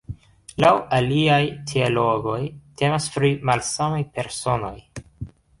Laŭ 0.63 0.71
aliaj 0.99 1.41
teologoj 1.73 2.39
temas 2.83 3.09
pri 3.19 3.31
malsamaj 3.51 4.03
personoj. 4.17 4.77